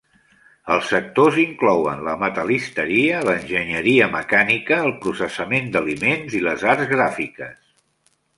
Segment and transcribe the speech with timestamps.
[0.75, 7.71] Els sectors inclouen la metal·listeria, l'enginyeria mecànica, el processament d'aliments i les arts gràfiques.